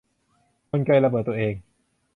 [0.69, 1.53] กลไกระเบิดตัวเอง